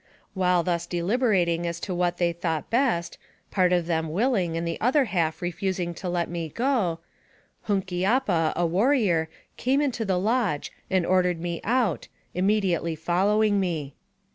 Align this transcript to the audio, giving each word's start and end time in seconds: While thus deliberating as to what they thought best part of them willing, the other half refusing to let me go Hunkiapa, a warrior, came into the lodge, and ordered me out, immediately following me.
While 0.33 0.63
thus 0.63 0.87
deliberating 0.87 1.67
as 1.67 1.79
to 1.81 1.93
what 1.93 2.17
they 2.17 2.33
thought 2.33 2.71
best 2.71 3.19
part 3.51 3.71
of 3.71 3.85
them 3.85 4.09
willing, 4.09 4.53
the 4.65 4.81
other 4.81 5.05
half 5.05 5.43
refusing 5.43 5.93
to 5.93 6.09
let 6.09 6.27
me 6.27 6.49
go 6.49 7.01
Hunkiapa, 7.67 8.53
a 8.55 8.65
warrior, 8.65 9.29
came 9.57 9.79
into 9.79 10.03
the 10.03 10.17
lodge, 10.17 10.71
and 10.89 11.05
ordered 11.05 11.39
me 11.39 11.61
out, 11.63 12.07
immediately 12.33 12.95
following 12.95 13.59
me. 13.59 13.93